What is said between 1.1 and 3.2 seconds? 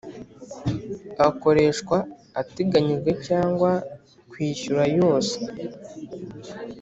akoreshwa ateganyijwe